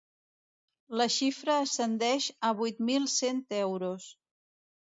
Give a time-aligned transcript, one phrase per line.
[1.01, 4.09] La xifra ascendeix a vuit mil cent euros.